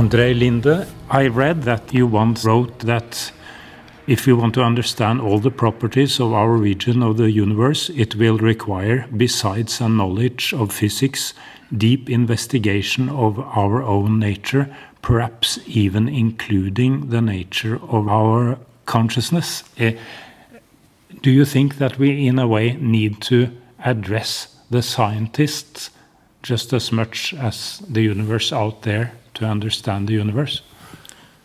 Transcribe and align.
Andrei 0.00 0.32
Linde, 0.32 0.86
I 1.10 1.26
read 1.26 1.64
that 1.64 1.92
you 1.92 2.06
once 2.06 2.42
wrote 2.46 2.78
that 2.78 3.32
if 4.06 4.26
we 4.26 4.32
want 4.32 4.54
to 4.54 4.62
understand 4.62 5.20
all 5.20 5.38
the 5.38 5.50
properties 5.50 6.18
of 6.18 6.32
our 6.32 6.52
region 6.52 7.02
of 7.02 7.18
the 7.18 7.30
universe, 7.30 7.90
it 7.90 8.14
will 8.14 8.38
require, 8.38 9.06
besides 9.14 9.78
a 9.78 9.90
knowledge 9.90 10.54
of 10.54 10.72
physics, 10.72 11.34
deep 11.76 12.08
investigation 12.08 13.10
of 13.10 13.38
our 13.40 13.82
own 13.82 14.18
nature, 14.18 14.74
perhaps 15.02 15.58
even 15.66 16.08
including 16.08 17.10
the 17.10 17.20
nature 17.20 17.78
of 17.90 18.08
our 18.08 18.58
consciousness. 18.86 19.64
Uh, 19.78 19.90
do 21.20 21.30
you 21.30 21.44
think 21.44 21.76
that 21.76 21.98
we, 21.98 22.26
in 22.26 22.38
a 22.38 22.48
way, 22.48 22.72
need 22.76 23.20
to 23.20 23.50
address 23.84 24.56
the 24.70 24.80
scientists 24.80 25.90
just 26.42 26.72
as 26.72 26.90
much 26.90 27.34
as 27.34 27.80
the 27.80 28.00
universe 28.00 28.50
out 28.50 28.80
there 28.80 29.12
to 29.34 29.44
understand 29.44 30.08
the 30.08 30.14
universe? 30.14 30.62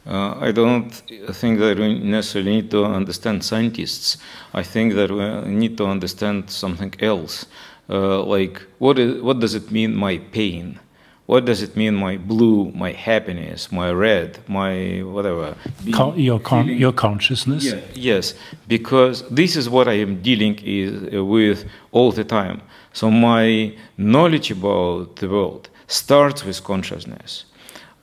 Uh, 0.08 0.38
I 0.40 0.52
don't 0.52 0.92
think 1.32 1.60
that 1.60 1.80
we 1.80 1.98
necessarily 2.00 2.52
need 2.58 2.72
to 2.72 2.86
understand 2.86 3.44
scientists. 3.44 4.18
I 4.54 4.62
think 4.62 4.94
that 4.94 5.10
we 5.10 5.52
need 5.52 5.78
to 5.78 5.88
understand 5.88 6.52
something 6.52 6.94
else. 7.00 7.48
Uh, 7.90 8.24
like, 8.24 8.62
what, 8.78 9.00
is, 9.00 9.22
what 9.22 9.40
does 9.40 9.56
it 9.56 9.72
mean, 9.72 9.96
my 9.96 10.18
pain? 10.18 10.80
What 11.26 11.46
does 11.46 11.64
it 11.64 11.76
mean, 11.76 11.96
my 11.96 12.18
blue, 12.18 12.72
my 12.76 12.92
happiness, 12.92 13.72
my 13.72 13.92
red, 13.92 14.38
my 14.48 15.02
whatever? 15.02 15.56
Con 15.92 16.20
your, 16.20 16.40
con 16.40 16.68
your 16.68 16.94
consciousness? 16.94 17.66
Yeah. 17.66 17.82
Yes, 17.96 18.36
because 18.68 19.28
this 19.30 19.56
is 19.56 19.68
what 19.68 19.88
I 19.88 19.94
am 19.94 20.22
dealing 20.22 20.60
is, 20.64 21.16
uh, 21.16 21.26
with 21.26 21.66
all 21.92 22.12
the 22.12 22.24
time. 22.24 22.62
So 22.94 23.10
my 23.10 23.76
knowledge 23.98 24.52
about 24.52 25.16
the 25.16 25.28
world 25.28 25.68
starts 25.88 26.46
with 26.46 26.64
consciousness. 26.64 27.46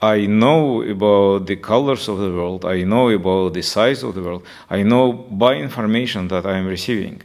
I 0.03 0.27
know 0.27 0.83
about 0.83 1.47
the 1.47 1.55
colors 1.55 2.09
of 2.09 2.19
the 2.19 2.33
world, 2.33 2.65
I 2.65 2.83
know 2.83 3.09
about 3.11 3.55
the 3.55 3.63
size 3.63 4.03
of 4.03 4.17
the 4.17 4.23
world, 4.23 4.45
I 4.69 4.83
know 4.83 5.13
by 5.13 5.55
information 5.55 6.27
that 6.29 6.45
I 6.45 6.59
am 6.59 6.67
receiving. 6.67 7.23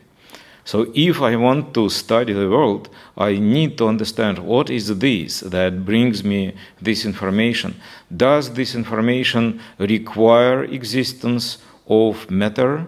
So 0.63 0.91
if 0.93 1.21
I 1.21 1.37
want 1.37 1.73
to 1.73 1.89
study 1.89 2.33
the 2.33 2.49
world, 2.49 2.89
I 3.17 3.39
need 3.39 3.79
to 3.79 3.87
understand 3.87 4.37
what 4.37 4.69
is 4.69 4.99
this 4.99 5.39
that 5.39 5.85
brings 5.85 6.23
me 6.23 6.53
this 6.79 7.03
information. 7.03 7.81
Does 8.15 8.53
this 8.53 8.75
information 8.75 9.59
require 9.79 10.63
existence 10.65 11.57
of 11.87 12.29
matter? 12.29 12.85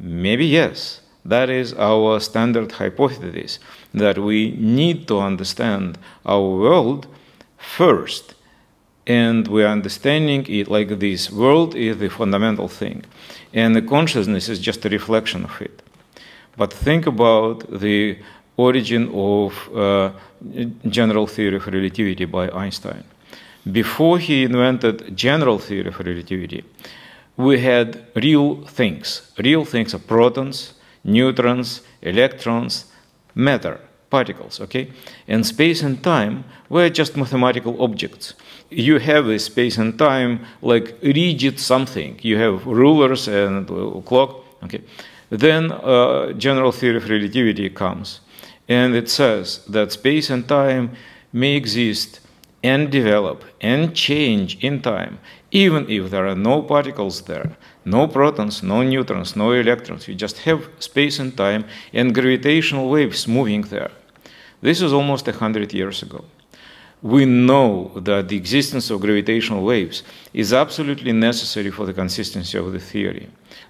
Maybe 0.00 0.46
yes. 0.46 1.02
That 1.24 1.48
is 1.48 1.74
our 1.74 2.18
standard 2.18 2.72
hypothesis 2.72 3.60
that 3.94 4.18
we 4.18 4.52
need 4.52 5.06
to 5.08 5.20
understand 5.20 5.98
our 6.24 6.40
world 6.40 7.06
first. 7.58 8.34
And 9.08 9.48
we 9.48 9.64
are 9.64 9.72
understanding 9.72 10.44
it 10.48 10.68
like 10.68 10.98
this 10.98 11.32
world 11.32 11.74
is 11.74 11.96
the 11.96 12.10
fundamental 12.10 12.68
thing, 12.68 13.04
and 13.54 13.74
the 13.74 13.80
consciousness 13.80 14.50
is 14.50 14.60
just 14.60 14.84
a 14.84 14.90
reflection 14.90 15.44
of 15.44 15.62
it. 15.62 15.82
But 16.58 16.74
think 16.74 17.06
about 17.06 17.80
the 17.80 18.18
origin 18.58 19.08
of 19.14 19.74
uh, 19.74 20.10
general 20.88 21.26
theory 21.26 21.56
of 21.56 21.66
relativity 21.66 22.26
by 22.26 22.50
Einstein. 22.50 23.04
Before 23.72 24.18
he 24.18 24.44
invented 24.44 25.16
general 25.16 25.58
theory 25.58 25.88
of 25.88 25.98
relativity, 25.98 26.64
we 27.38 27.60
had 27.60 28.04
real 28.14 28.56
things. 28.66 29.32
Real 29.38 29.64
things 29.64 29.94
are 29.94 30.00
protons, 30.00 30.74
neutrons, 31.02 31.80
electrons, 32.02 32.86
matter, 33.34 33.80
particles, 34.10 34.60
okay? 34.60 34.90
And 35.26 35.46
space 35.46 35.82
and 35.82 36.02
time 36.02 36.44
were 36.68 36.88
just 36.88 37.16
mathematical 37.16 37.82
objects. 37.82 38.34
You 38.70 38.98
have 38.98 39.26
a 39.28 39.38
space 39.38 39.78
and 39.78 39.98
time 39.98 40.46
like 40.62 40.96
rigid 41.02 41.58
something. 41.60 42.18
You 42.22 42.38
have 42.38 42.66
rulers 42.66 43.28
and 43.28 43.66
clock, 44.04 44.44
okay? 44.64 44.82
Then 45.30 45.72
uh, 45.72 46.32
general 46.32 46.72
theory 46.72 46.96
of 46.96 47.08
relativity 47.08 47.68
comes, 47.70 48.20
and 48.68 48.94
it 48.94 49.10
says 49.10 49.64
that 49.66 49.92
space 49.92 50.30
and 50.30 50.48
time 50.48 50.96
may 51.32 51.54
exist 51.56 52.20
and 52.62 52.90
develop 52.90 53.44
and 53.60 53.94
change 53.94 54.58
in 54.64 54.80
time, 54.80 55.18
even 55.50 55.88
if 55.88 56.10
there 56.10 56.26
are 56.26 56.34
no 56.34 56.62
particles 56.62 57.22
there, 57.22 57.56
no 57.90 58.06
protons, 58.06 58.62
no 58.62 58.82
neutrons, 58.82 59.36
no 59.36 59.52
electrons. 59.52 60.08
You 60.08 60.14
just 60.14 60.38
have 60.38 60.68
space 60.78 61.18
and 61.18 61.36
time 61.36 61.64
and 61.92 62.14
gravitational 62.14 62.90
waves 62.90 63.26
moving 63.26 63.62
there. 63.62 63.90
This 64.60 64.80
is 64.80 64.92
almost 64.92 65.28
a 65.28 65.32
hundred 65.32 65.72
years 65.72 66.02
ago. 66.02 66.24
We 67.00 67.26
know 67.26 67.92
that 67.94 68.28
the 68.28 68.36
existence 68.36 68.90
of 68.90 69.00
gravitational 69.00 69.62
waves 69.64 70.02
is 70.34 70.52
absolutely 70.52 71.12
necessary 71.12 71.70
for 71.70 71.86
the 71.86 71.92
consistency 71.92 72.58
of 72.58 72.72
the 72.72 72.80
theory. 72.80 73.28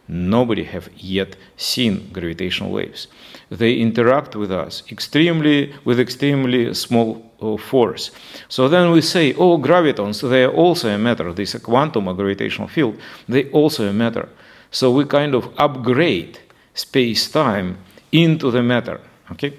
Nobody 0.09 0.65
have 0.65 0.89
yet 0.97 1.37
seen 1.57 2.09
gravitational 2.11 2.71
waves. 2.73 3.07
They 3.51 3.75
interact 3.75 4.35
with 4.35 4.51
us 4.51 4.83
extremely 4.91 5.75
with 5.85 6.01
extremely 6.01 6.73
small 6.73 7.28
Uh, 7.41 7.57
force. 7.57 8.11
So 8.49 8.69
then 8.69 8.91
we 8.91 9.01
say, 9.01 9.33
oh, 9.35 9.59
gravitons, 9.59 10.29
they 10.29 10.43
are 10.43 10.53
also 10.53 10.89
a 10.89 10.99
matter. 10.99 11.33
This 11.33 11.55
a 11.55 11.61
quantum, 11.61 12.13
gravitational 12.17 12.67
field, 12.67 12.99
they 13.29 13.49
also 13.53 13.89
a 13.89 13.93
matter. 13.93 14.29
So 14.73 14.91
we 14.91 15.05
kind 15.05 15.37
of 15.37 15.49
upgrade 15.57 16.41
space-time 16.75 17.77
into 18.11 18.51
the 18.51 18.63
matter. 18.63 19.01
Okay. 19.31 19.53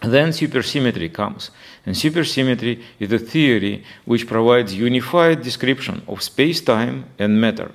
Then 0.00 0.28
supersymmetry 0.30 1.12
comes. 1.12 1.50
And 1.84 1.96
supersymmetry 1.96 2.80
is 3.00 3.12
a 3.12 3.18
theory 3.18 3.84
which 4.04 4.28
provides 4.28 4.72
unified 4.72 5.42
description 5.42 6.02
of 6.06 6.22
space-time 6.22 7.06
and 7.18 7.40
matter. 7.40 7.72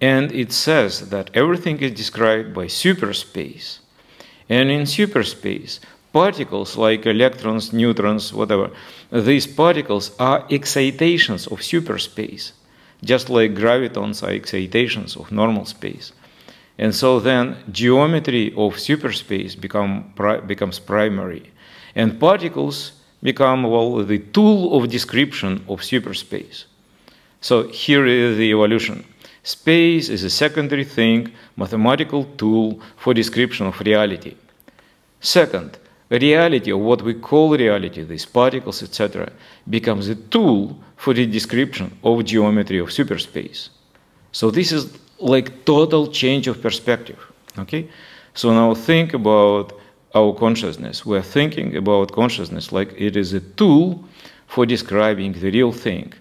And 0.00 0.32
it 0.32 0.52
says 0.52 1.10
that 1.10 1.30
everything 1.32 1.78
is 1.78 1.92
described 1.92 2.54
by 2.54 2.66
superspace. 2.66 3.78
And 4.48 4.68
in 4.68 4.82
superspace, 4.82 5.78
particles 6.12 6.76
like 6.76 7.06
electrons, 7.06 7.72
neutrons, 7.72 8.32
whatever, 8.32 8.70
these 9.10 9.46
particles 9.46 10.12
are 10.18 10.46
excitations 10.50 11.46
of 11.46 11.60
superspace, 11.60 12.52
just 13.04 13.30
like 13.30 13.54
gravitons 13.54 14.22
are 14.22 14.32
excitations 14.32 15.16
of 15.16 15.32
normal 15.32 15.64
space. 15.64 16.12
And 16.78 16.94
so 16.94 17.20
then 17.20 17.56
geometry 17.70 18.48
of 18.56 18.74
superspace 18.74 19.60
become, 19.60 20.12
pri 20.14 20.40
becomes 20.40 20.78
primary. 20.78 21.50
And 21.94 22.18
particles 22.18 22.92
become, 23.22 23.64
well, 23.64 24.04
the 24.04 24.18
tool 24.18 24.76
of 24.76 24.88
description 24.90 25.64
of 25.68 25.80
superspace. 25.80 26.64
So 27.40 27.68
here 27.68 28.06
is 28.06 28.36
the 28.36 28.50
evolution. 28.50 29.04
Space 29.42 30.08
is 30.08 30.22
a 30.22 30.30
secondary 30.30 30.84
thing, 30.84 31.32
mathematical 31.56 32.24
tool 32.36 32.80
for 32.96 33.12
description 33.12 33.66
of 33.66 33.80
reality. 33.80 34.36
Second, 35.20 35.78
reality, 36.18 36.72
or 36.72 36.78
what 36.78 37.02
we 37.02 37.14
call 37.14 37.56
reality, 37.56 38.02
these 38.02 38.26
particles, 38.26 38.82
etc., 38.82 39.32
becomes 39.68 40.08
a 40.08 40.14
tool 40.14 40.78
for 40.96 41.14
the 41.14 41.26
description 41.26 41.96
of 42.04 42.24
geometry 42.24 42.78
of 42.78 42.88
superspace. 42.88 43.70
So 44.32 44.50
this 44.50 44.72
is 44.72 44.98
like 45.18 45.64
total 45.64 46.08
change 46.08 46.48
of 46.48 46.60
perspective. 46.60 47.18
Okay? 47.58 47.88
So 48.34 48.52
now 48.52 48.74
think 48.74 49.14
about 49.14 49.72
our 50.14 50.34
consciousness. 50.34 51.06
We're 51.06 51.22
thinking 51.22 51.76
about 51.76 52.12
consciousness 52.12 52.72
like 52.72 52.94
it 52.96 53.16
is 53.16 53.32
a 53.32 53.40
tool 53.40 54.04
for 54.46 54.66
describing 54.66 55.32
the 55.32 55.50
real 55.50 55.72
thing. 55.72 56.12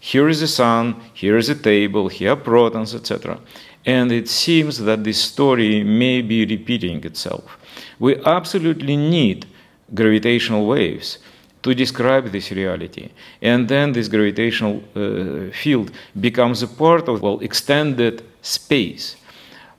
Here 0.00 0.28
is 0.28 0.40
the 0.40 0.48
sun, 0.48 1.00
here 1.14 1.36
is 1.36 1.48
a 1.48 1.54
table, 1.54 2.08
here 2.08 2.32
are 2.32 2.36
protons, 2.36 2.94
etc. 2.94 3.38
And 3.86 4.12
it 4.12 4.28
seems 4.28 4.78
that 4.78 5.04
this 5.04 5.20
story 5.20 5.82
may 5.82 6.20
be 6.20 6.44
repeating 6.44 7.04
itself. 7.04 7.58
We 7.98 8.16
absolutely 8.24 8.96
need 8.96 9.46
gravitational 9.94 10.66
waves 10.66 11.18
to 11.62 11.74
describe 11.74 12.30
this 12.30 12.50
reality. 12.50 13.10
And 13.40 13.68
then 13.68 13.92
this 13.92 14.08
gravitational 14.08 14.82
uh, 14.94 15.50
field 15.52 15.90
becomes 16.20 16.62
a 16.62 16.68
part 16.68 17.08
of, 17.08 17.22
well, 17.22 17.40
extended 17.40 18.22
space. 18.42 19.16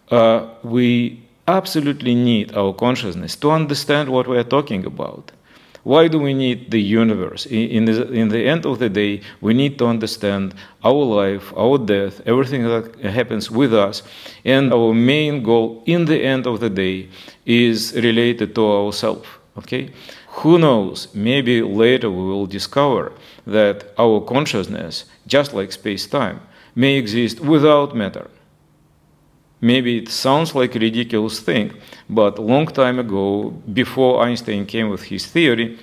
Uh, 0.10 0.48
we 0.64 1.22
absolutely 1.48 2.16
need 2.16 2.56
our 2.56 2.74
consciousness 2.74 3.36
to 3.36 3.52
understand 3.52 4.10
what 4.10 4.28
we 4.28 4.38
are 4.38 4.44
talking 4.44 4.86
about. 4.86 5.32
Why 5.86 6.08
do 6.08 6.18
we 6.18 6.34
need 6.34 6.72
the 6.72 6.82
universe? 6.82 7.46
In 7.46 7.86
the, 7.86 8.12
in 8.12 8.30
the 8.30 8.44
end 8.48 8.66
of 8.66 8.80
the 8.80 8.90
day, 8.90 9.22
we 9.40 9.54
need 9.54 9.78
to 9.78 9.86
understand 9.86 10.56
our 10.84 11.06
life, 11.22 11.54
our 11.56 11.78
death, 11.78 12.22
everything 12.26 12.64
that 12.64 12.96
happens 13.02 13.52
with 13.52 13.72
us. 13.72 14.02
And 14.44 14.74
our 14.74 14.96
main 14.96 15.44
goal 15.44 15.84
in 15.86 16.06
the 16.06 16.24
end 16.24 16.48
of 16.48 16.60
the 16.60 16.72
day 16.72 17.10
is 17.46 17.94
related 17.94 18.56
to 18.56 18.66
ourselves. 18.66 19.28
Okay? 19.60 19.92
Who 20.42 20.58
knows? 20.58 21.14
Maybe 21.14 21.62
later 21.62 22.10
we 22.10 22.24
will 22.24 22.48
discover 22.48 23.12
that 23.46 23.94
our 24.00 24.22
consciousness, 24.22 25.06
just 25.28 25.54
like 25.54 25.72
space 25.72 26.08
time, 26.08 26.42
may 26.74 26.96
exist 26.96 27.40
without 27.40 27.96
matter. 27.96 28.28
Maybe 29.66 29.98
it 29.98 30.10
sounds 30.10 30.54
like 30.54 30.76
a 30.76 30.80
ridiculous 30.80 31.40
thing, 31.40 31.72
but 32.08 32.38
a 32.38 32.42
long 32.42 32.68
time 32.68 33.00
ago, 33.00 33.50
before 33.74 34.22
Einstein 34.24 34.68
came 34.68 34.90
with 34.90 35.06
his 35.06 35.26
theory, 35.26 35.80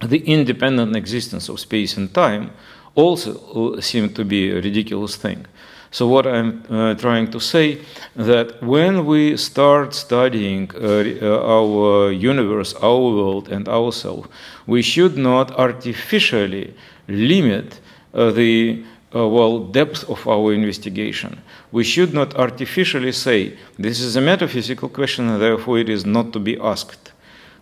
the 0.00 0.20
independent 0.36 0.94
existence 0.94 1.48
of 1.48 1.58
space 1.58 1.96
and 1.96 2.14
time 2.14 2.52
also 2.94 3.80
seemed 3.80 4.14
to 4.14 4.24
be 4.24 4.52
a 4.52 4.60
ridiculous 4.60 5.16
thing. 5.16 5.46
So 5.90 6.06
what 6.06 6.28
I'm 6.28 6.62
uh, 6.70 6.94
trying 6.94 7.32
to 7.32 7.40
say 7.40 7.80
that 8.14 8.62
when 8.62 9.04
we 9.04 9.36
start 9.36 9.94
studying 9.94 10.70
uh, 10.74 10.80
uh 10.80 11.56
our 11.56 12.12
universe, 12.12 12.72
our 12.74 13.00
world, 13.18 13.48
and 13.48 13.68
ourselves, 13.68 14.28
we 14.66 14.82
should 14.82 15.16
not 15.16 15.50
artificially 15.58 16.72
limit 17.08 17.80
uh, 18.14 18.30
the 18.30 18.84
well 19.12 19.60
depth 19.60 20.08
of 20.08 20.26
our 20.26 20.52
investigation. 20.52 21.40
We 21.72 21.84
should 21.84 22.12
not 22.12 22.34
artificially 22.34 23.12
say 23.12 23.56
this 23.78 24.00
is 24.00 24.16
a 24.16 24.20
metaphysical 24.20 24.88
question 24.88 25.28
and 25.28 25.40
therefore 25.40 25.78
it 25.78 25.88
is 25.88 26.04
not 26.04 26.32
to 26.34 26.38
be 26.38 26.58
asked. 26.58 27.12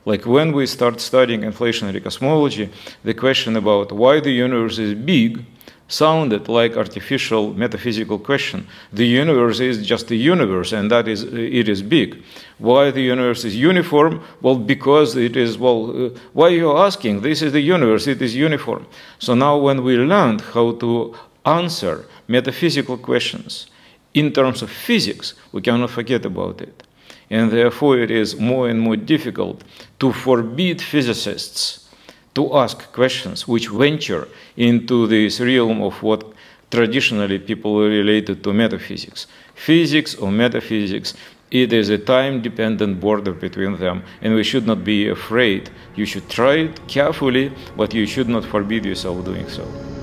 Like 0.05 0.25
when 0.25 0.53
we 0.53 0.67
start 0.67 1.01
studying 1.01 1.41
inflationary 1.43 2.03
cosmology, 2.03 2.71
the 3.05 3.15
question 3.15 3.57
about 3.57 3.93
why 3.93 4.21
the 4.21 4.31
universe 4.31 4.79
is 4.79 4.95
big 4.95 5.45
sounded 5.89 6.49
like 6.49 6.77
artificial 6.77 7.53
metaphysical 7.55 8.19
question. 8.19 8.67
The 8.93 9.07
universe 9.07 9.61
is 9.61 9.87
just 9.87 10.11
a 10.11 10.17
universe, 10.17 10.73
and 10.73 10.91
that 10.91 11.07
is 11.07 11.23
it 11.23 11.69
is 11.69 11.83
big. 11.83 12.23
Why 12.59 12.91
the 12.91 13.03
universe 13.03 13.45
is 13.45 13.57
uniform? 13.57 14.23
Well, 14.43 14.57
because 14.57 15.17
it 15.17 15.37
is. 15.37 15.59
Well, 15.59 16.07
uh, 16.07 16.11
why 16.33 16.49
are 16.49 16.59
you 16.65 16.77
asking? 16.77 17.21
This 17.21 17.43
is 17.43 17.53
the 17.53 17.61
universe. 17.61 18.07
It 18.07 18.21
is 18.21 18.35
uniform. 18.35 18.87
So 19.19 19.35
now, 19.35 19.57
when 19.59 19.85
we 19.85 19.97
learned 19.97 20.41
how 20.41 20.73
to 20.73 21.15
answer 21.47 22.05
metaphysical 22.27 22.99
questions 22.99 23.69
in 24.17 24.33
terms 24.33 24.63
of 24.63 24.71
physics, 24.71 25.35
we 25.53 25.61
cannot 25.61 25.91
forget 25.91 26.25
about 26.25 26.61
it. 26.63 26.83
And 27.29 27.51
therefore, 27.51 27.99
it 27.99 28.11
is 28.11 28.41
more 28.41 28.69
and 28.69 28.81
more 28.81 28.97
difficult 28.97 29.63
to 29.99 30.13
forbid 30.13 30.81
physicists 30.81 31.89
to 32.35 32.57
ask 32.57 32.93
questions 32.93 33.47
which 33.47 33.69
venture 33.69 34.29
into 34.57 35.07
this 35.07 35.41
realm 35.41 35.83
of 35.83 36.03
what 36.03 36.25
traditionally 36.71 37.39
people 37.39 37.79
related 37.79 38.43
to 38.45 38.53
metaphysics. 38.53 39.27
Physics 39.55 40.15
or 40.15 40.31
metaphysics, 40.31 41.15
it 41.51 41.73
is 41.73 41.91
a 41.91 41.99
time 41.99 42.43
dependent 42.43 43.01
border 43.01 43.33
between 43.33 43.77
them, 43.79 44.03
and 44.23 44.35
we 44.35 44.43
should 44.43 44.67
not 44.67 44.83
be 44.83 45.09
afraid. 45.09 45.71
You 45.95 46.07
should 46.07 46.29
try 46.29 46.55
it 46.69 46.89
carefully, 46.89 47.53
but 47.77 47.93
you 47.93 48.07
should 48.07 48.29
not 48.29 48.45
forbid 48.45 48.85
yourself 48.85 49.25
doing 49.25 49.49
so. 49.49 49.96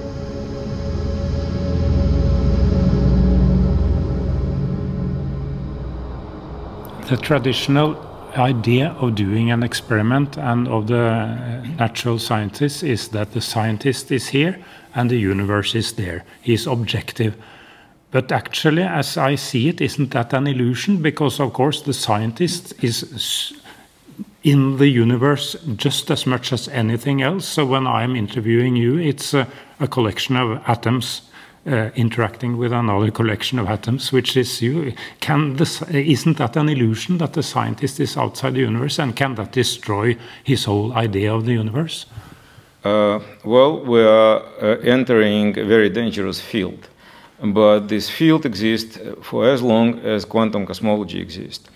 The 7.08 7.18
traditional 7.18 7.98
idea 8.38 8.96
of 9.00 9.16
doing 9.16 9.52
an 9.52 9.62
experiment 9.62 10.38
and 10.38 10.68
of 10.68 10.88
the 10.88 11.62
natural 11.78 12.18
scientist 12.18 12.82
is 12.84 13.10
that 13.10 13.34
the 13.34 13.42
scientist 13.42 14.12
is 14.12 14.30
here 14.30 14.58
and 14.96 15.10
the 15.10 15.18
universe 15.18 15.76
is 15.76 15.94
there. 15.94 16.24
He's 16.42 16.66
objective. 16.66 17.36
But 18.12 18.32
actually, 18.32 18.84
as 18.84 19.18
I 19.18 19.36
see 19.36 19.70
it, 19.70 19.82
isn't 19.82 20.12
that 20.12 20.34
an 20.34 20.48
illusion? 20.48 21.02
Because, 21.02 21.40
of 21.40 21.54
course, 21.54 21.82
the 21.82 21.94
scientist 21.94 22.74
is 22.84 23.54
in 24.44 24.78
the 24.78 24.88
universe 24.88 25.56
just 25.76 26.12
as 26.12 26.26
much 26.26 26.54
as 26.54 26.68
anything 26.70 27.22
else. 27.22 27.46
So 27.46 27.66
when 27.66 27.88
I'm 27.88 28.16
interviewing 28.16 28.76
you, 28.76 28.98
it's 28.98 29.34
a, 29.34 29.48
a 29.80 29.88
collection 29.88 30.36
of 30.36 30.62
atoms 30.68 31.22
uh, 31.22 31.33
interacting 31.66 32.58
with 32.58 32.74
another 32.74 33.10
collection 33.12 33.60
of 33.60 33.68
atoms, 33.68 34.12
which 34.12 34.36
is 34.36 34.62
you. 34.62 34.94
Can 35.20 35.56
this, 35.56 35.82
isn't 35.90 36.38
that 36.38 36.58
an 36.58 36.70
illusion 36.70 37.18
that 37.20 37.34
the 37.34 37.44
scientist 37.44 38.00
is 38.00 38.18
outside 38.18 38.56
the 38.56 38.60
universe, 38.62 39.00
and 39.00 39.16
can 39.16 39.36
that 39.36 39.52
destroy 39.54 40.18
his 40.44 40.66
whole 40.66 40.94
idea 40.94 41.34
of 41.34 41.46
the 41.46 41.54
universe? 41.54 42.06
Uh, 42.84 43.20
well, 43.46 43.80
we 43.86 44.02
are 44.02 44.42
uh, 44.62 44.78
entering 44.84 45.58
a 45.58 45.64
very 45.64 45.90
dangerous 45.90 46.42
field, 46.42 46.90
but 47.42 47.88
this 47.88 48.10
field 48.10 48.46
exists 48.46 49.00
for 49.22 49.48
as 49.48 49.62
long 49.62 50.00
as 50.00 50.26
quantum 50.26 50.66
cosmology 50.66 51.22
exists. 51.22 51.70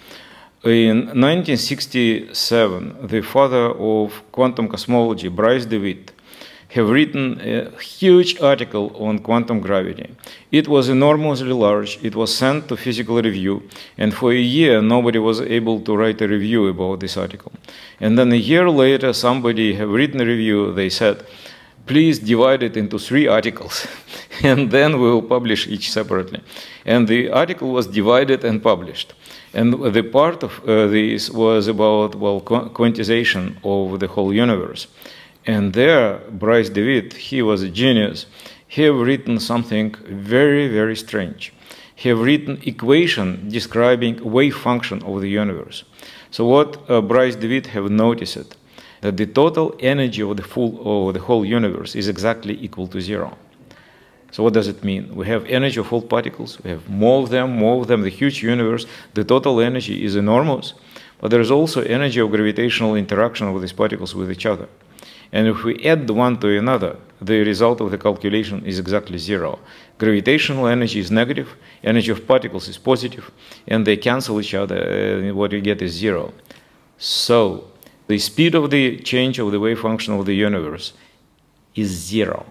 In 0.65 1.05
1967, 1.15 3.07
the 3.07 3.21
father 3.21 3.71
of 3.71 4.21
quantum 4.33 4.67
cosmology, 4.67 5.29
Bryce 5.29 5.65
DeWitt, 5.65 6.11
have 6.69 6.89
written 6.89 7.39
a 7.39 7.69
huge 7.79 8.39
article 8.41 8.91
on 8.97 9.19
quantum 9.19 9.61
gravity. 9.61 10.13
It 10.51 10.67
was 10.67 10.89
enormously 10.89 11.53
large. 11.53 11.97
It 12.03 12.15
was 12.15 12.35
sent 12.35 12.67
to 12.67 12.75
physical 12.75 13.21
review, 13.21 13.63
and 13.97 14.13
for 14.13 14.31
a 14.31 14.35
year 14.59 14.81
nobody 14.81 15.19
was 15.19 15.39
able 15.41 15.79
to 15.81 15.95
write 15.95 16.21
a 16.21 16.27
review 16.27 16.67
about 16.67 16.99
this 16.99 17.15
article. 17.15 17.51
And 17.99 18.17
then 18.17 18.31
a 18.31 18.35
year 18.35 18.69
later, 18.69 19.13
somebody 19.13 19.75
have 19.75 19.89
written 19.89 20.19
a 20.19 20.25
review. 20.25 20.73
They 20.73 20.89
said, 20.89 21.23
"Please 21.85 22.19
divide 22.19 22.63
it 22.63 22.75
into 22.75 22.99
three 22.99 23.27
articles, 23.27 23.87
and 24.43 24.69
then 24.69 24.99
we 24.99 25.07
will 25.09 25.27
publish 25.35 25.67
each 25.67 25.89
separately." 25.89 26.41
And 26.85 27.07
the 27.07 27.29
article 27.31 27.71
was 27.71 27.87
divided 27.87 28.43
and 28.43 28.61
published. 28.61 29.13
And 29.53 29.73
the 29.73 30.03
part 30.03 30.43
of 30.43 30.51
uh, 30.67 30.87
this 30.87 31.31
was 31.31 31.67
about 31.67 32.15
well 32.15 32.41
quantization 32.41 33.55
of 33.63 33.99
the 33.99 34.07
whole 34.07 34.33
universe. 34.33 34.87
And 35.47 35.71
there, 35.71 36.19
Bryce 36.29 36.69
DeWitt, 36.69 37.13
he 37.13 37.41
was 37.41 37.63
a 37.63 37.69
genius. 37.69 38.25
He 38.67 38.81
have 38.81 38.97
written 38.97 39.39
something 39.39 39.95
very, 40.03 40.67
very 40.67 40.97
strange. 40.97 41.53
He 41.95 42.09
have 42.09 42.19
written 42.19 42.61
equation 42.65 43.47
describing 43.47 44.21
wave 44.29 44.57
function 44.57 45.01
of 45.03 45.21
the 45.21 45.29
universe. 45.29 45.85
So 46.31 46.45
what 46.45 46.69
uh, 46.89 46.99
Bryce 47.01 47.37
DeWitt 47.37 47.67
have 47.67 47.89
noticed 47.89 48.57
that 48.99 49.15
the 49.15 49.25
total 49.25 49.73
energy 49.79 50.21
of 50.21 50.35
the 50.35 50.43
full 50.43 51.07
of 51.07 51.13
the 51.13 51.21
whole 51.21 51.45
universe 51.45 51.95
is 51.95 52.09
exactly 52.09 52.61
equal 52.61 52.87
to 52.87 52.99
zero. 52.99 53.37
So 54.31 54.43
what 54.43 54.53
does 54.53 54.67
it 54.67 54.83
mean? 54.83 55.15
We 55.15 55.27
have 55.27 55.45
energy 55.45 55.79
of 55.79 55.93
all 55.93 56.01
particles. 56.01 56.61
We 56.61 56.71
have 56.71 56.89
more 56.89 57.23
of 57.23 57.29
them, 57.29 57.51
more 57.51 57.79
of 57.81 57.87
them. 57.87 58.01
The 58.01 58.09
huge 58.09 58.43
universe. 58.43 58.85
The 59.13 59.23
total 59.23 59.61
energy 59.61 60.03
is 60.03 60.17
enormous, 60.17 60.73
but 61.21 61.31
there 61.31 61.39
is 61.39 61.51
also 61.51 61.83
energy 61.83 62.19
of 62.19 62.31
gravitational 62.31 62.95
interaction 62.95 63.47
of 63.47 63.61
these 63.61 63.71
particles 63.71 64.13
with 64.13 64.29
each 64.29 64.45
other. 64.45 64.67
And 65.31 65.47
if 65.47 65.63
we 65.63 65.83
add 65.85 66.07
the 66.07 66.13
one 66.13 66.37
to 66.39 66.57
another, 66.57 66.97
the 67.21 67.43
result 67.43 67.81
of 67.81 67.91
the 67.91 67.97
calculation 67.97 68.65
is 68.65 68.79
exactly 68.79 69.17
zero. 69.17 69.59
Gravitational 69.97 70.67
energy 70.67 70.99
is 70.99 71.11
negative, 71.11 71.55
energy 71.83 72.11
of 72.11 72.27
particles 72.27 72.67
is 72.67 72.77
positive, 72.77 73.31
and 73.67 73.85
they 73.85 73.97
cancel 73.97 74.39
each 74.39 74.53
other, 74.53 74.77
and 74.77 75.35
what 75.35 75.51
you 75.51 75.61
get 75.61 75.81
is 75.81 75.93
zero. 75.93 76.33
So, 76.97 77.65
the 78.07 78.19
speed 78.19 78.55
of 78.55 78.69
the 78.69 78.99
change 78.99 79.39
of 79.39 79.51
the 79.51 79.59
wave 79.59 79.79
function 79.79 80.13
of 80.13 80.25
the 80.25 80.35
universe 80.35 80.93
is 81.75 81.89
zero. 81.89 82.45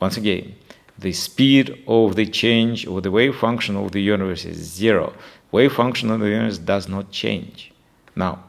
Once 0.00 0.16
again, 0.16 0.54
the 0.98 1.12
speed 1.12 1.84
of 1.86 2.16
the 2.16 2.26
change 2.26 2.86
of 2.86 3.02
the 3.02 3.10
wave 3.10 3.36
function 3.36 3.76
of 3.76 3.92
the 3.92 4.02
universe 4.02 4.44
is 4.44 4.56
zero. 4.56 5.12
Wave 5.50 5.72
function 5.72 6.10
of 6.10 6.20
the 6.20 6.28
universe 6.28 6.58
does 6.58 6.88
not 6.88 7.10
change. 7.10 7.72
Now, 8.16 8.44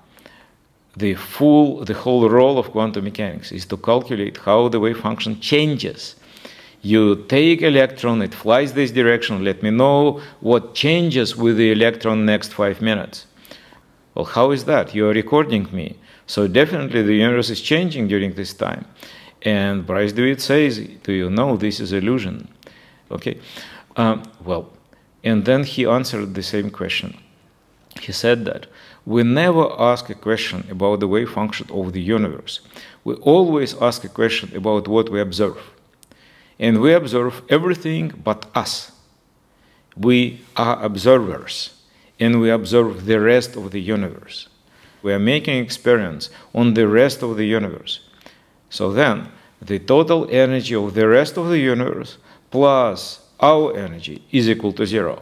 the 0.95 1.15
full, 1.15 1.83
the 1.85 1.93
whole 1.93 2.29
role 2.29 2.57
of 2.59 2.71
quantum 2.71 3.03
mechanics 3.03 3.51
is 3.51 3.65
to 3.65 3.77
calculate 3.77 4.37
how 4.37 4.67
the 4.67 4.79
wave 4.79 4.99
function 4.99 5.39
changes. 5.39 6.15
You 6.81 7.23
take 7.27 7.61
electron, 7.61 8.21
it 8.21 8.35
flies 8.35 8.73
this 8.73 8.91
direction, 8.91 9.43
let 9.43 9.63
me 9.63 9.71
know 9.71 10.21
what 10.41 10.75
changes 10.75 11.35
with 11.35 11.57
the 11.57 11.71
electron 11.71 12.25
next 12.25 12.53
five 12.53 12.81
minutes. 12.81 13.25
Well, 14.13 14.25
how 14.25 14.51
is 14.51 14.65
that? 14.65 14.93
You 14.93 15.07
are 15.09 15.13
recording 15.13 15.67
me. 15.71 15.97
So 16.27 16.47
definitely 16.47 17.01
the 17.01 17.15
universe 17.15 17.49
is 17.49 17.61
changing 17.61 18.07
during 18.07 18.33
this 18.33 18.53
time. 18.53 18.85
And 19.41 19.85
Bryce 19.85 20.13
DeWitt 20.13 20.41
says, 20.41 20.79
do 21.03 21.13
you 21.13 21.29
know 21.29 21.57
this 21.57 21.79
is 21.79 21.91
illusion? 21.91 22.47
Okay. 23.11 23.39
Um, 23.95 24.23
well, 24.43 24.69
and 25.23 25.45
then 25.45 25.63
he 25.63 25.85
answered 25.85 26.33
the 26.33 26.43
same 26.43 26.69
question. 26.69 27.17
He 28.01 28.11
said 28.11 28.45
that 28.45 28.67
we 29.05 29.23
never 29.23 29.69
ask 29.79 30.09
a 30.09 30.15
question 30.15 30.65
about 30.69 30.99
the 30.99 31.07
wave 31.07 31.29
function 31.29 31.67
of 31.71 31.91
the 31.93 32.01
universe. 32.01 32.61
We 33.03 33.15
always 33.15 33.75
ask 33.81 34.03
a 34.03 34.09
question 34.09 34.55
about 34.55 34.87
what 34.87 35.09
we 35.09 35.19
observe. 35.19 35.57
And 36.57 36.81
we 36.81 36.93
observe 36.93 37.41
everything 37.49 38.13
but 38.23 38.45
us. 38.55 38.91
We 39.97 40.41
are 40.55 40.81
observers, 40.83 41.73
and 42.19 42.39
we 42.39 42.49
observe 42.49 43.05
the 43.05 43.19
rest 43.19 43.55
of 43.55 43.71
the 43.71 43.81
universe. 43.81 44.47
We 45.01 45.11
are 45.11 45.19
making 45.19 45.61
experience 45.61 46.29
on 46.55 46.73
the 46.73 46.87
rest 46.87 47.21
of 47.21 47.35
the 47.35 47.45
universe. 47.45 47.99
So 48.69 48.93
then, 48.93 49.29
the 49.61 49.79
total 49.79 50.27
energy 50.31 50.75
of 50.75 50.93
the 50.93 51.07
rest 51.07 51.37
of 51.37 51.49
the 51.49 51.59
universe 51.59 52.17
plus 52.51 53.19
our 53.39 53.75
energy 53.75 54.23
is 54.31 54.49
equal 54.49 54.73
to 54.73 54.85
zero. 54.85 55.21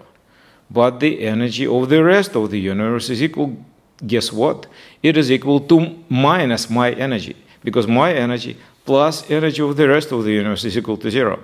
But 0.70 1.00
the 1.00 1.22
energy 1.26 1.66
of 1.66 1.90
the 1.90 2.04
rest 2.04 2.36
of 2.36 2.52
the 2.52 2.60
universe 2.60 3.10
is 3.10 3.22
equal 3.22 3.58
guess 4.06 4.32
what? 4.32 4.68
It 5.02 5.18
is 5.18 5.32
equal 5.32 5.60
to 5.62 5.96
minus 6.10 6.70
my 6.70 6.92
energy, 6.92 7.36
because 7.64 7.88
my 7.88 8.14
energy 8.14 8.58
plus 8.86 9.30
energy 9.30 9.62
of 9.62 9.78
the 9.78 9.88
rest 9.88 10.12
of 10.12 10.24
the 10.24 10.32
universe 10.32 10.64
is 10.66 10.78
equal 10.78 10.98
to 10.98 11.12
zero. 11.12 11.40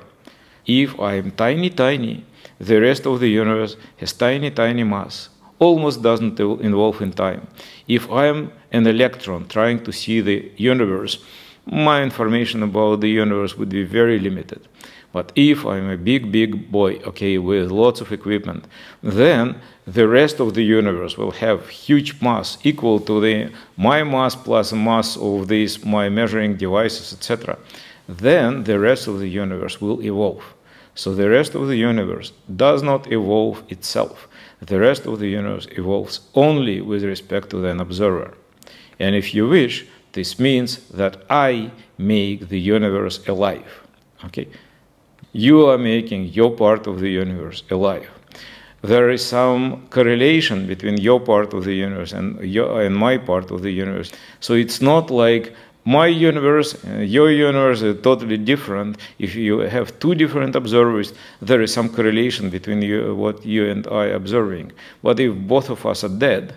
If 0.66 1.00
I 1.00 1.16
am 1.16 1.32
tiny, 1.32 1.70
tiny, 1.70 2.26
the 2.60 2.82
rest 2.82 3.06
of 3.06 3.20
the 3.20 3.30
universe 3.30 3.78
has 3.98 4.14
tiny, 4.14 4.52
tiny 4.52 4.84
mass, 4.84 5.30
almost 5.60 6.02
doesn't 6.02 6.40
involve 6.40 7.02
in 7.02 7.14
time. 7.14 7.48
If 7.88 8.12
I 8.12 8.26
am 8.28 8.52
an 8.72 8.86
electron 8.88 9.48
trying 9.48 9.84
to 9.84 9.92
see 9.92 10.22
the 10.22 10.52
universe 10.58 11.20
my 11.70 12.02
information 12.02 12.64
about 12.64 13.02
the 13.02 13.10
universe 13.10 13.58
would 13.58 13.70
be 13.70 13.84
very 13.84 14.20
limited. 14.20 14.62
But 15.18 15.32
if 15.36 15.66
I'm 15.66 15.90
a 15.90 15.98
big, 15.98 16.32
big 16.32 16.72
boy, 16.72 16.92
okay, 17.10 17.40
with 17.40 17.72
lots 17.72 18.02
of 18.02 18.12
equipment, 18.12 18.66
then 19.02 19.46
the 19.88 20.08
rest 20.08 20.40
of 20.40 20.54
the 20.54 20.62
universe 20.80 21.18
will 21.18 21.32
have 21.46 21.70
huge 21.70 22.22
mass 22.22 22.60
equal 22.64 23.00
to 23.08 23.20
the 23.26 23.52
my 23.78 24.04
mass 24.04 24.36
plus 24.36 24.74
mass 24.74 25.18
of 25.18 25.48
these 25.48 25.74
my 25.84 26.08
measuring 26.08 26.56
devices, 26.56 27.08
etc. 27.14 27.58
Then 28.08 28.64
the 28.70 28.78
rest 28.78 29.08
of 29.08 29.16
the 29.18 29.32
universe 29.44 29.82
will 29.82 30.00
evolve. 30.12 30.44
So 30.94 31.08
the 31.16 31.30
rest 31.38 31.56
of 31.56 31.64
the 31.68 31.80
universe 31.92 32.30
does 32.66 32.84
not 32.84 33.12
evolve 33.12 33.64
itself. 33.70 34.28
The 34.72 34.80
rest 34.88 35.08
of 35.08 35.18
the 35.18 35.30
universe 35.40 35.68
evolves 35.82 36.16
only 36.36 36.78
with 36.90 37.04
respect 37.04 37.50
to 37.52 37.66
an 37.66 37.80
observer. 37.80 38.30
And 39.00 39.16
if 39.16 39.34
you 39.34 39.50
wish, 39.50 39.76
this 40.12 40.38
means 40.38 40.72
that 41.02 41.14
I 41.28 41.72
make 41.98 42.50
the 42.50 42.62
universe 42.76 43.18
alive. 43.28 43.72
Okay? 44.26 44.48
You 45.38 45.68
are 45.68 45.78
making 45.78 46.30
your 46.30 46.50
part 46.50 46.88
of 46.88 47.00
the 47.00 47.10
universe 47.10 47.62
alive. 47.70 48.10
There 48.82 49.12
is 49.12 49.24
some 49.24 49.88
correlation 49.92 50.66
between 50.66 50.98
your 50.98 51.20
part 51.20 51.54
of 51.54 51.64
the 51.64 51.76
universe 51.76 52.12
and, 52.12 52.40
your, 52.42 52.82
and 52.82 52.96
my 52.96 53.20
part 53.20 53.52
of 53.52 53.62
the 53.62 53.70
universe. 53.70 54.12
So 54.40 54.56
it's 54.56 54.82
not 54.82 55.12
like 55.12 55.54
my 55.86 56.08
universe, 56.08 56.84
your 56.86 57.30
universe 57.30 57.84
are 57.84 57.94
totally 57.94 58.38
different. 58.38 58.98
If 59.20 59.36
you 59.36 59.60
have 59.60 60.00
two 60.00 60.16
different 60.16 60.56
observers, 60.56 61.14
there 61.40 61.62
is 61.62 61.72
some 61.72 61.90
correlation 61.90 62.50
between 62.50 62.82
you, 62.82 63.14
what 63.14 63.46
you 63.46 63.70
and 63.70 63.86
I 63.86 64.06
are 64.06 64.16
observing. 64.16 64.72
But 65.04 65.20
if 65.20 65.36
both 65.36 65.70
of 65.70 65.86
us 65.86 66.04
are 66.04 66.18
dead, 66.18 66.56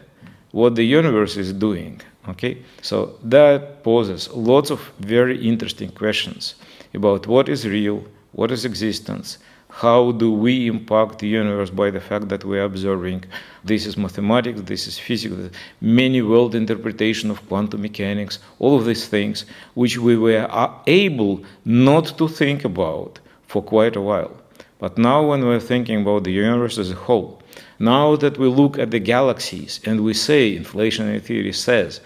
what 0.53 0.75
the 0.75 0.87
universe 0.87 1.37
is 1.37 1.53
doing, 1.53 2.01
okay? 2.29 2.57
So 2.81 3.19
that 3.25 3.85
poses 3.85 4.31
lots 4.31 4.71
of 4.71 4.81
very 5.01 5.37
interesting 5.47 5.91
questions 5.91 6.55
about 6.95 7.27
what 7.27 7.51
is 7.51 7.69
real, 7.69 8.05
what 8.33 8.51
is 8.51 8.65
existence, 8.65 9.39
how 9.71 10.13
do 10.13 10.33
we 10.33 10.67
impact 10.67 11.21
the 11.21 11.29
universe 11.29 11.71
by 11.71 11.91
the 11.91 12.01
fact 12.01 12.29
that 12.29 12.45
we 12.45 12.59
are 12.59 12.65
observing? 12.65 13.25
This 13.65 13.87
is 13.87 13.97
mathematics 13.97 14.63
this 14.63 14.87
is 14.89 14.99
physics 14.99 15.57
many 15.81 16.23
world 16.23 16.55
interpretation 16.55 17.31
of 17.31 17.47
quantum 17.49 17.83
mechanics 17.83 18.41
all 18.59 18.77
of 18.77 18.85
these 18.85 19.07
things 19.07 19.45
which 19.75 19.97
we 19.97 20.17
were 20.17 20.47
uh, 20.51 20.73
able 20.87 21.45
not 21.65 22.07
to 22.19 22.27
think 22.27 22.65
about 22.65 23.21
for 23.47 23.63
quite 23.63 23.97
a 23.97 24.01
while. 24.01 24.37
But 24.79 24.99
now 24.99 25.23
when 25.29 25.45
we're 25.45 25.61
thinking 25.61 26.03
about 26.03 26.25
the 26.25 26.33
universe 26.33 26.77
as 26.79 26.91
a 26.91 27.03
whole 27.07 27.41
now 27.79 28.17
that 28.17 28.39
we 28.39 28.49
look 28.49 28.79
at 28.79 28.91
the 28.91 28.99
galaxies 28.99 29.81
and 29.87 30.05
we 30.05 30.15
say 30.15 30.59
inflationary 30.59 31.23
theory 31.23 31.53
says 31.53 32.01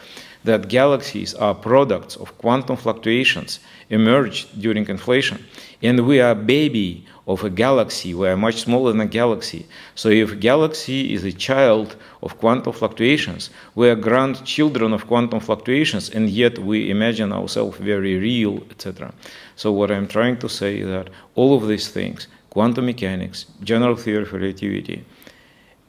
that 0.44 0.68
galaxies 0.68 1.34
are 1.34 1.54
products 1.54 2.16
of 2.16 2.36
quantum 2.38 2.76
fluctuations 2.76 3.60
emerged 3.88 4.60
during 4.60 4.86
inflation 4.88 5.44
and 5.84 6.06
we 6.06 6.18
are 6.18 6.34
baby 6.34 7.04
of 7.26 7.44
a 7.44 7.50
galaxy. 7.50 8.14
We 8.14 8.26
are 8.28 8.36
much 8.36 8.62
smaller 8.62 8.90
than 8.92 9.02
a 9.02 9.06
galaxy. 9.06 9.66
So 9.94 10.08
if 10.08 10.40
galaxy 10.40 11.12
is 11.12 11.24
a 11.24 11.32
child 11.32 11.96
of 12.22 12.38
quantum 12.38 12.72
fluctuations, 12.72 13.50
we 13.74 13.90
are 13.90 13.94
grandchildren 13.94 14.94
of 14.94 15.06
quantum 15.06 15.40
fluctuations, 15.40 16.08
and 16.08 16.30
yet 16.30 16.58
we 16.58 16.90
imagine 16.90 17.32
ourselves 17.32 17.76
very 17.78 18.16
real, 18.16 18.62
etc. 18.70 19.12
So 19.56 19.72
what 19.72 19.90
I'm 19.90 20.08
trying 20.08 20.38
to 20.38 20.48
say 20.48 20.78
is 20.78 20.88
that 20.88 21.10
all 21.34 21.54
of 21.54 21.68
these 21.68 21.88
things, 21.88 22.28
quantum 22.48 22.86
mechanics, 22.86 23.44
general 23.62 23.96
theory 23.96 24.22
of 24.22 24.32
relativity, 24.32 25.04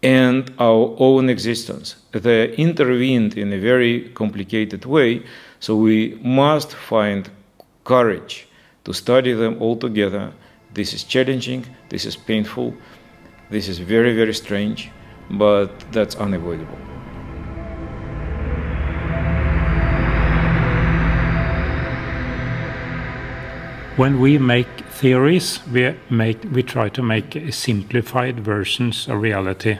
and 0.03 0.51
our 0.59 0.93
own 0.99 1.29
existence, 1.29 1.95
they 2.11 2.53
intervened 2.55 3.37
in 3.37 3.53
a 3.53 3.59
very 3.59 4.09
complicated 4.09 4.85
way. 4.85 5.23
So 5.61 5.77
we 5.77 6.19
must 6.21 6.73
find 6.73 7.29
courage 7.85 8.44
to 8.85 8.93
study 8.93 9.33
them 9.33 9.61
all 9.61 9.75
together 9.75 10.33
this 10.75 10.93
is 10.93 11.05
challenging, 11.05 11.65
this 11.87 12.05
is 12.05 12.17
painful, 12.17 12.73
this 13.49 13.69
is 13.69 13.79
very, 13.79 14.13
very 14.13 14.33
strange, 14.33 14.91
but 15.31 15.69
that's 15.93 16.15
unavoidable. 16.17 16.77
When 23.95 24.19
we 24.19 24.37
make 24.37 24.67
theories, 24.89 25.65
we 25.71 25.95
make 26.09 26.43
we 26.51 26.61
try 26.61 26.89
to 26.89 27.01
make 27.01 27.53
simplified 27.53 28.41
versions 28.41 29.07
of 29.07 29.21
reality. 29.21 29.77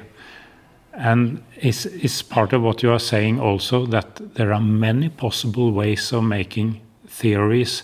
And 0.94 1.44
is 1.58 1.86
is 1.86 2.22
part 2.22 2.54
of 2.54 2.62
what 2.62 2.82
you 2.82 2.94
are 2.94 3.00
saying 3.00 3.42
also 3.42 3.86
that 3.88 4.36
there 4.36 4.54
are 4.54 4.62
many 4.62 5.10
possible 5.10 5.74
ways 5.74 6.14
of 6.14 6.24
making 6.24 6.80
theories 7.06 7.84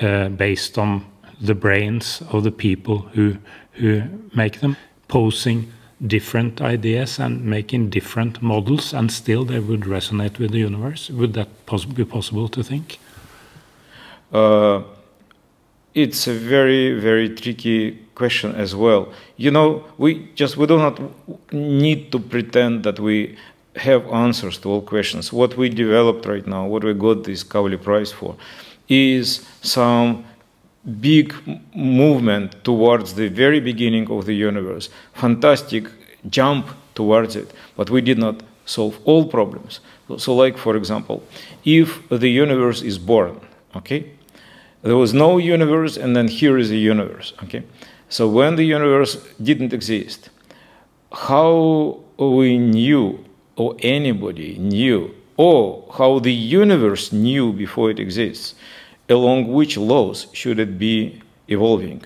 uh, 0.00 0.28
based 0.28 0.78
on 0.78 1.04
the 1.40 1.54
brains 1.54 2.22
of 2.30 2.42
the 2.42 2.50
people 2.50 2.98
who 3.14 3.36
who 3.72 4.02
make 4.34 4.60
them, 4.60 4.76
posing 5.08 5.72
different 6.06 6.60
ideas 6.60 7.18
and 7.18 7.44
making 7.44 7.90
different 7.90 8.40
models, 8.42 8.94
and 8.94 9.10
still 9.10 9.44
they 9.44 9.58
would 9.58 9.80
resonate 9.80 10.38
with 10.38 10.52
the 10.52 10.58
universe. 10.58 11.10
Would 11.10 11.32
that 11.34 11.48
poss 11.66 11.84
be 11.84 12.04
possible 12.04 12.48
to 12.48 12.62
think? 12.62 12.98
Uh, 14.32 14.82
it's 15.94 16.26
a 16.26 16.34
very 16.34 17.00
very 17.00 17.28
tricky 17.28 17.98
question 18.14 18.54
as 18.54 18.74
well. 18.74 19.12
You 19.36 19.50
know, 19.50 19.84
we 19.98 20.28
just 20.34 20.56
we 20.56 20.66
do 20.66 20.78
not 20.78 21.00
need 21.52 22.12
to 22.12 22.18
pretend 22.18 22.84
that 22.84 22.98
we 23.00 23.36
have 23.76 24.06
answers 24.12 24.58
to 24.58 24.68
all 24.68 24.82
questions. 24.82 25.32
What 25.32 25.56
we 25.56 25.68
developed 25.68 26.26
right 26.26 26.46
now, 26.46 26.66
what 26.66 26.84
we 26.84 26.94
got 26.94 27.24
this 27.24 27.42
Kavli 27.42 27.80
Prize 27.82 28.12
for, 28.12 28.36
is 28.88 29.46
some 29.62 30.24
big 31.00 31.34
movement 31.74 32.62
towards 32.64 33.14
the 33.14 33.28
very 33.28 33.60
beginning 33.60 34.10
of 34.10 34.26
the 34.26 34.34
universe, 34.34 34.90
fantastic 35.14 35.88
jump 36.28 36.68
towards 36.94 37.36
it, 37.36 37.52
but 37.76 37.90
we 37.90 38.00
did 38.00 38.18
not 38.18 38.42
solve 38.66 38.98
all 39.04 39.26
problems. 39.26 39.80
So, 40.18 40.34
like 40.34 40.58
for 40.58 40.76
example, 40.76 41.22
if 41.64 42.06
the 42.08 42.28
universe 42.28 42.82
is 42.82 42.98
born, 42.98 43.40
okay, 43.74 44.10
there 44.82 44.96
was 44.96 45.14
no 45.14 45.38
universe, 45.38 45.96
and 45.96 46.14
then 46.14 46.28
here 46.28 46.58
is 46.58 46.70
a 46.70 46.76
universe, 46.76 47.32
okay. 47.44 47.62
So 48.10 48.28
when 48.28 48.56
the 48.56 48.64
universe 48.64 49.16
didn't 49.42 49.72
exist, 49.72 50.28
how 51.10 52.00
we 52.18 52.58
knew, 52.58 53.24
or 53.56 53.76
anybody 53.78 54.58
knew, 54.58 55.14
or 55.36 55.84
how 55.98 56.18
the 56.18 56.32
universe 56.32 57.12
knew 57.12 57.52
before 57.52 57.90
it 57.90 57.98
exists 57.98 58.54
along 59.08 59.52
which 59.52 59.76
laws 59.76 60.26
should 60.32 60.58
it 60.58 60.78
be 60.78 61.20
evolving? 61.48 62.02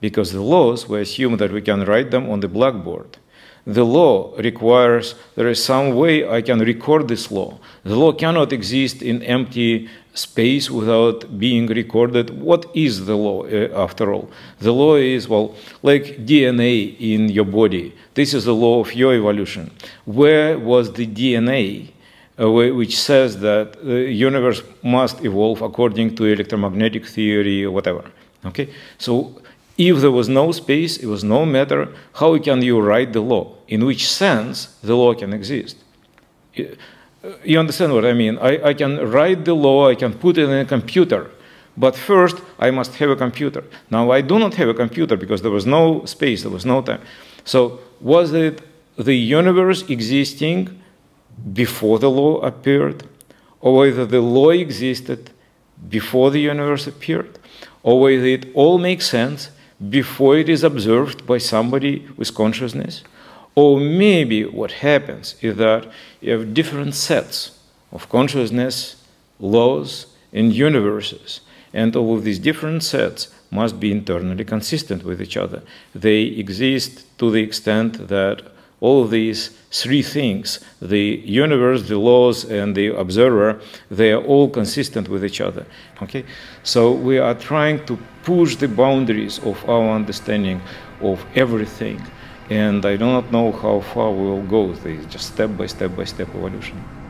Because 0.00 0.32
the 0.32 0.42
laws, 0.42 0.88
we 0.88 1.00
assume 1.00 1.36
that 1.36 1.52
we 1.52 1.62
can 1.62 1.84
write 1.84 2.10
them 2.10 2.28
on 2.28 2.40
the 2.40 2.48
blackboard. 2.48 3.18
The 3.64 3.84
law 3.84 4.34
requires 4.38 5.14
there 5.36 5.46
is 5.46 5.64
some 5.64 5.94
way 5.94 6.28
I 6.28 6.42
can 6.42 6.58
record 6.58 7.06
this 7.06 7.30
law. 7.30 7.60
The 7.84 7.94
law 7.94 8.12
cannot 8.12 8.52
exist 8.52 9.02
in 9.02 9.22
empty 9.22 9.88
space 10.14 10.68
without 10.68 11.38
being 11.38 11.68
recorded. 11.68 12.42
What 12.42 12.66
is 12.74 13.06
the 13.06 13.14
law, 13.14 13.44
uh, 13.44 13.68
after 13.80 14.12
all? 14.12 14.28
The 14.58 14.72
law 14.72 14.96
is, 14.96 15.28
well, 15.28 15.54
like 15.84 16.26
DNA 16.26 16.98
in 16.98 17.28
your 17.28 17.44
body. 17.44 17.94
This 18.14 18.34
is 18.34 18.44
the 18.44 18.54
law 18.54 18.80
of 18.80 18.94
your 18.94 19.14
evolution. 19.14 19.70
Where 20.04 20.58
was 20.58 20.92
the 20.92 21.06
DNA 21.06 21.92
Uh, 22.40 22.50
which 22.50 22.98
says 22.98 23.40
that 23.40 23.74
the 23.84 24.10
universe 24.10 24.62
must 24.82 25.22
evolve 25.22 25.60
according 25.60 26.14
to 26.16 26.24
electromagnetic 26.24 27.04
theory 27.04 27.62
or 27.62 27.70
whatever. 27.70 28.10
Okay, 28.46 28.70
so 28.96 29.42
if 29.76 30.00
there 30.00 30.10
was 30.10 30.30
no 30.30 30.50
space, 30.50 30.96
it 30.96 31.06
was 31.06 31.22
no 31.22 31.44
matter, 31.44 31.88
how 32.14 32.38
can 32.38 32.62
you 32.62 32.80
write 32.80 33.12
the 33.12 33.20
law? 33.20 33.54
In 33.68 33.84
which 33.84 34.08
sense 34.08 34.78
the 34.82 34.94
law 34.94 35.12
can 35.12 35.34
exist? 35.34 35.76
Uh, 36.58 36.62
you 37.44 37.58
understand 37.58 37.92
what 37.92 38.06
I 38.06 38.14
mean? 38.14 38.38
I, 38.38 38.68
I 38.70 38.74
can 38.74 38.96
write 39.10 39.44
the 39.44 39.54
law, 39.54 39.90
I 39.90 39.94
can 39.94 40.14
put 40.14 40.38
it 40.38 40.48
in 40.48 40.58
a 40.58 40.64
computer, 40.64 41.30
but 41.76 41.94
first 41.94 42.38
I 42.58 42.70
must 42.70 42.94
have 42.94 43.10
a 43.10 43.16
computer. 43.16 43.62
Now 43.90 44.10
I 44.10 44.22
do 44.22 44.38
not 44.38 44.54
have 44.54 44.70
a 44.70 44.74
computer 44.74 45.18
because 45.18 45.42
there 45.42 45.50
was 45.50 45.66
no 45.66 46.06
space, 46.06 46.42
there 46.42 46.50
was 46.50 46.64
no 46.64 46.80
time. 46.80 47.02
So 47.44 47.80
was 48.00 48.32
it 48.32 48.62
the 48.96 49.14
universe 49.14 49.82
existing 49.90 50.81
before 51.52 51.98
the 51.98 52.10
law 52.10 52.38
appeared, 52.40 53.04
or 53.60 53.76
whether 53.76 54.06
the 54.06 54.20
law 54.20 54.50
existed 54.50 55.30
before 55.88 56.30
the 56.30 56.40
universe 56.40 56.86
appeared, 56.86 57.38
or 57.82 58.00
whether 58.00 58.26
it 58.26 58.46
all 58.54 58.78
makes 58.78 59.06
sense 59.06 59.50
before 59.90 60.38
it 60.38 60.48
is 60.48 60.62
observed 60.62 61.26
by 61.26 61.38
somebody 61.38 62.08
with 62.16 62.34
consciousness, 62.34 63.02
or 63.54 63.80
maybe 63.80 64.44
what 64.44 64.72
happens 64.72 65.34
is 65.42 65.56
that 65.56 65.86
you 66.20 66.32
have 66.32 66.54
different 66.54 66.94
sets 66.94 67.58
of 67.90 68.08
consciousness, 68.08 68.96
laws, 69.38 70.06
and 70.32 70.52
universes, 70.52 71.40
and 71.74 71.94
all 71.96 72.16
of 72.16 72.24
these 72.24 72.38
different 72.38 72.82
sets 72.82 73.28
must 73.50 73.78
be 73.78 73.92
internally 73.92 74.44
consistent 74.44 75.04
with 75.04 75.20
each 75.20 75.36
other. 75.36 75.62
They 75.94 76.22
exist 76.22 77.04
to 77.18 77.30
the 77.30 77.42
extent 77.42 78.08
that 78.08 78.42
all 78.82 79.06
these 79.06 79.50
three 79.70 80.02
things 80.02 80.60
the 80.82 81.22
universe, 81.24 81.88
the 81.88 81.98
laws, 81.98 82.44
and 82.44 82.74
the 82.74 82.88
observer 82.88 83.60
they 83.90 84.10
are 84.12 84.24
all 84.24 84.48
consistent 84.50 85.08
with 85.08 85.24
each 85.24 85.40
other. 85.40 85.64
Okay? 86.02 86.24
So 86.64 86.92
we 86.92 87.18
are 87.18 87.34
trying 87.34 87.86
to 87.86 87.96
push 88.24 88.56
the 88.56 88.68
boundaries 88.68 89.38
of 89.44 89.56
our 89.68 89.88
understanding 89.94 90.60
of 91.00 91.24
everything. 91.34 92.02
And 92.50 92.84
I 92.84 92.96
do 92.96 93.06
not 93.06 93.32
know 93.32 93.52
how 93.52 93.80
far 93.80 94.10
we 94.10 94.26
will 94.26 94.42
go, 94.42 94.72
This 94.74 95.06
just 95.06 95.32
step 95.32 95.56
by 95.56 95.66
step 95.66 95.96
by 95.96 96.04
step 96.04 96.28
evolution. 96.34 97.01